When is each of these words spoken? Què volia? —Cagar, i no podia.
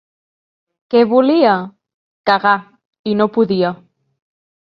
Què 0.93 1.01
volia? 1.09 1.51
—Cagar, 2.29 2.55
i 3.11 3.15
no 3.21 3.27
podia. 3.37 3.73